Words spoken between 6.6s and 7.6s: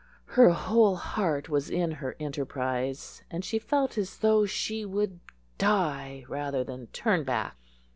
than turn back.